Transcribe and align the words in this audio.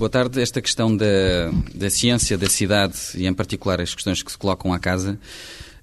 Boa 0.00 0.08
tarde. 0.08 0.40
Esta 0.40 0.62
questão 0.62 0.96
da, 0.96 1.04
da 1.74 1.90
ciência 1.90 2.38
da 2.38 2.48
cidade 2.48 2.96
e, 3.16 3.26
em 3.26 3.34
particular, 3.34 3.82
as 3.82 3.94
questões 3.94 4.22
que 4.22 4.32
se 4.32 4.38
colocam 4.38 4.72
à 4.72 4.78
casa, 4.78 5.18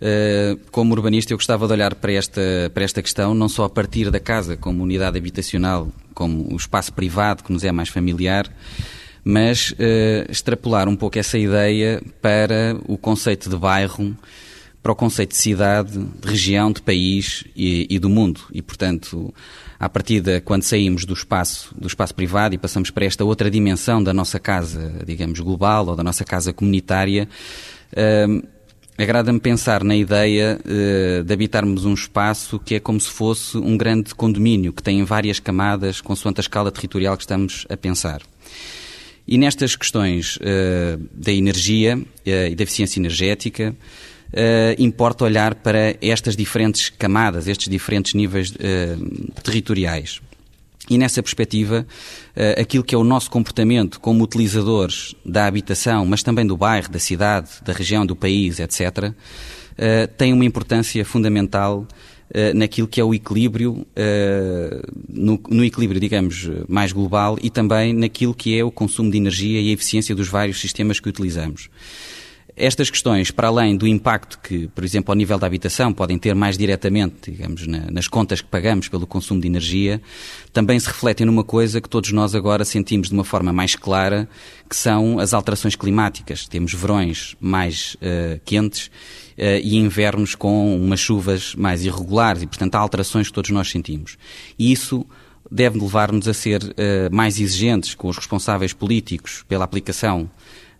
uh, 0.01 0.59
como 0.71 0.91
urbanista, 0.95 1.31
eu 1.31 1.37
gostava 1.37 1.67
de 1.67 1.73
olhar 1.73 1.93
para 1.93 2.13
esta, 2.13 2.41
para 2.73 2.83
esta 2.83 2.99
questão 3.03 3.35
não 3.35 3.47
só 3.47 3.65
a 3.65 3.69
partir 3.69 4.09
da 4.09 4.19
casa, 4.19 4.57
como 4.57 4.81
unidade 4.81 5.19
habitacional, 5.19 5.89
como 6.15 6.51
o 6.51 6.55
espaço 6.55 6.91
privado 6.93 7.43
que 7.43 7.53
nos 7.53 7.63
é 7.63 7.71
mais 7.71 7.89
familiar, 7.89 8.51
mas 9.23 9.69
uh, 9.73 10.31
extrapolar 10.31 10.89
um 10.89 10.95
pouco 10.95 11.19
essa 11.19 11.37
ideia 11.37 12.01
para 12.19 12.75
o 12.87 12.97
conceito 12.97 13.51
de 13.51 13.55
bairro, 13.55 14.17
para 14.87 14.93
o 14.93 14.95
conceito 14.95 15.31
de 15.31 15.35
cidade, 15.35 15.99
de 15.99 16.29
região, 16.29 16.71
de 16.71 16.81
país 16.81 17.43
e, 17.53 17.85
e 17.89 17.99
do 17.99 18.07
mundo. 18.07 18.39
E, 18.53 18.61
portanto, 18.61 19.33
à 19.77 19.89
partida, 19.89 20.39
quando 20.39 20.63
saímos 20.63 21.03
do 21.03 21.13
espaço, 21.13 21.75
do 21.77 21.87
espaço 21.87 22.15
privado 22.15 22.55
e 22.55 22.57
passamos 22.57 22.89
para 22.89 23.03
esta 23.03 23.25
outra 23.25 23.51
dimensão 23.51 24.01
da 24.01 24.13
nossa 24.13 24.39
casa, 24.39 25.03
digamos, 25.05 25.41
global 25.41 25.87
ou 25.87 25.95
da 25.97 26.05
nossa 26.05 26.23
casa 26.23 26.53
comunitária, 26.53 27.27
uh, 27.91 28.47
agrada-me 28.97 29.41
pensar 29.41 29.83
na 29.83 29.93
ideia 29.93 30.57
uh, 30.57 31.21
de 31.21 31.33
habitarmos 31.33 31.83
um 31.83 31.93
espaço 31.93 32.57
que 32.57 32.75
é 32.75 32.79
como 32.79 32.97
se 32.97 33.09
fosse 33.09 33.57
um 33.57 33.75
grande 33.75 34.15
condomínio, 34.15 34.71
que 34.71 34.81
tem 34.81 35.03
várias 35.03 35.37
camadas, 35.37 35.99
consoante 35.99 36.39
a 36.39 36.43
escala 36.43 36.71
territorial 36.71 37.17
que 37.17 37.23
estamos 37.23 37.65
a 37.69 37.75
pensar. 37.75 38.21
E 39.27 39.37
nestas 39.37 39.75
questões 39.75 40.37
uh, 40.37 40.97
da 41.11 41.33
energia 41.33 41.97
uh, 41.97 42.05
e 42.25 42.55
da 42.55 42.63
eficiência 42.63 43.01
energética, 43.01 43.75
importa 44.77 45.23
olhar 45.23 45.55
para 45.55 45.95
estas 46.01 46.35
diferentes 46.35 46.89
camadas, 46.89 47.47
estes 47.47 47.69
diferentes 47.69 48.13
níveis 48.13 48.51
uh, 48.51 49.41
territoriais. 49.43 50.21
E 50.89 50.97
nessa 50.97 51.21
perspectiva, 51.21 51.85
uh, 52.35 52.61
aquilo 52.61 52.83
que 52.83 52.95
é 52.95 52.97
o 52.97 53.03
nosso 53.03 53.29
comportamento 53.29 53.99
como 53.99 54.23
utilizadores 54.23 55.15
da 55.25 55.45
habitação, 55.45 56.05
mas 56.05 56.23
também 56.23 56.45
do 56.45 56.55
bairro, 56.55 56.89
da 56.89 56.99
cidade, 56.99 57.49
da 57.63 57.73
região, 57.73 58.05
do 58.05 58.15
país, 58.15 58.59
etc., 58.59 59.13
tem 60.17 60.33
uma 60.33 60.43
importância 60.43 61.05
fundamental 61.05 61.87
naquilo 62.55 62.87
que 62.87 62.99
é 62.99 63.03
o 63.03 63.13
equilíbrio, 63.13 63.85
no, 65.07 65.63
equilíbrio, 65.63 66.01
digamos, 66.01 66.49
mais 66.67 66.91
global 66.91 67.37
e 67.43 67.51
também 67.51 67.93
naquilo 67.93 68.33
que 68.33 68.57
é 68.57 68.63
o 68.63 68.71
consumo 68.71 69.11
de 69.11 69.17
energia 69.17 69.61
e 69.61 69.69
a 69.69 69.73
eficiência 69.73 70.15
dos 70.15 70.29
vários 70.29 70.59
sistemas 70.59 70.99
que 70.99 71.07
utilizamos. 71.07 71.69
Estas 72.59 72.89
questões, 72.89 73.29
para 73.29 73.49
além 73.49 73.77
do 73.77 73.85
impacto 73.85 74.39
que, 74.39 74.67
por 74.69 74.83
exemplo, 74.83 75.11
ao 75.11 75.15
nível 75.15 75.37
da 75.37 75.45
habitação 75.45 75.93
podem 75.93 76.17
ter 76.17 76.33
mais 76.33 76.57
diretamente, 76.57 77.29
digamos, 77.29 77.67
na, 77.67 77.91
nas 77.91 78.07
contas 78.07 78.41
que 78.41 78.47
pagamos 78.47 78.87
pelo 78.87 79.05
consumo 79.05 79.39
de 79.39 79.45
energia, 79.45 80.01
também 80.51 80.79
se 80.79 80.87
refletem 80.87 81.27
numa 81.27 81.43
coisa 81.43 81.79
que 81.79 81.87
todos 81.87 82.11
nós 82.11 82.33
agora 82.33 82.65
sentimos 82.65 83.09
de 83.09 83.13
uma 83.13 83.23
forma 83.23 83.53
mais 83.53 83.75
clara, 83.75 84.27
que 84.67 84.75
são 84.75 85.19
as 85.19 85.35
alterações 85.35 85.75
climáticas. 85.75 86.47
Temos 86.47 86.73
verões 86.73 87.35
mais 87.39 87.95
uh, 87.95 88.41
quentes 88.43 88.87
uh, 88.87 89.61
e 89.61 89.77
invernos 89.77 90.33
com 90.33 90.75
umas 90.77 90.99
chuvas 90.99 91.53
mais 91.53 91.85
irregulares 91.85 92.41
e, 92.41 92.47
portanto, 92.47 92.73
há 92.73 92.79
alterações 92.79 93.27
que 93.27 93.33
todos 93.33 93.51
nós 93.51 93.69
sentimos. 93.69 94.17
E 94.57 94.71
isso 94.71 95.05
deve 95.51 95.79
levar-nos 95.79 96.27
a 96.27 96.33
ser 96.33 96.63
uh, 96.63 96.75
mais 97.11 97.39
exigentes 97.39 97.93
com 97.93 98.07
os 98.07 98.17
responsáveis 98.17 98.73
políticos 98.73 99.45
pela 99.47 99.63
aplicação 99.63 100.27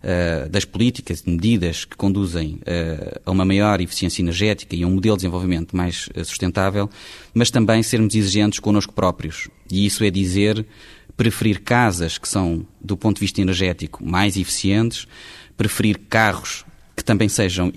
uh, 0.02 0.48
das 0.48 0.64
políticas 0.64 1.22
medidas 1.22 1.84
que 1.84 1.96
conduzem 1.96 2.60
uh, 2.62 3.20
a 3.24 3.30
uma 3.30 3.44
maior 3.44 3.80
eficiência 3.80 4.22
energética 4.22 4.74
e 4.74 4.82
a 4.82 4.86
um 4.86 4.94
modelo 4.94 5.16
de 5.16 5.22
desenvolvimento 5.22 5.76
mais 5.76 6.08
uh, 6.16 6.24
sustentável, 6.24 6.88
mas 7.34 7.50
também 7.50 7.82
sermos 7.82 8.14
exigentes 8.14 8.58
connosco 8.58 8.92
próprios. 8.92 9.48
E 9.70 9.86
isso 9.86 10.04
é 10.04 10.10
dizer 10.10 10.66
preferir 11.16 11.62
casas 11.62 12.16
que 12.16 12.28
são, 12.28 12.64
do 12.80 12.96
ponto 12.96 13.16
de 13.16 13.20
vista 13.22 13.40
energético, 13.40 14.04
mais 14.04 14.36
eficientes, 14.36 15.06
preferir 15.56 15.98
carros 16.08 16.64
que 16.98 17.04
também 17.04 17.28
sejam 17.28 17.68
uh, 17.68 17.72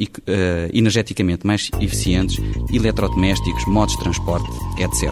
energeticamente 0.74 1.46
mais 1.46 1.70
eficientes, 1.80 2.38
eletrodomésticos, 2.74 3.66
modos 3.68 3.96
de 3.96 4.02
transporte, 4.02 4.50
etc. 4.80 5.12